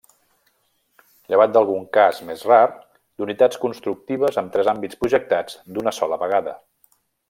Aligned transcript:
Llevat 1.33 1.53
d'algun 1.57 1.85
cas, 1.99 2.23
més 2.31 2.41
rar, 2.53 2.63
d'unitats 2.95 3.63
constructives 3.67 4.43
amb 4.43 4.53
tres 4.57 4.75
àmbits 4.77 5.03
projectats 5.05 5.63
d'una 5.77 5.99
sola 6.03 6.23
vegada. 6.29 6.61